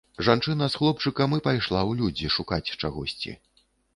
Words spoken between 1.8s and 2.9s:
ў людзі шукаць